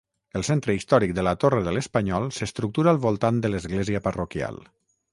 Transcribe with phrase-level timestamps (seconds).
[0.37, 4.63] El centre històric de la Torre de l'Espanyol s'estructura al voltant de l'església parroquial.